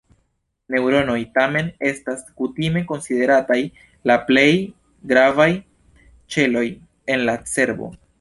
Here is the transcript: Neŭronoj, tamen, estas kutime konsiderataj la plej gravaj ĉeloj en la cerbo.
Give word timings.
Neŭronoj, 0.75 1.17
tamen, 1.33 1.67
estas 1.89 2.23
kutime 2.41 2.81
konsiderataj 2.91 3.57
la 4.13 4.15
plej 4.31 4.47
gravaj 5.13 5.49
ĉeloj 6.37 6.65
en 7.17 7.23
la 7.29 7.37
cerbo. 7.53 7.93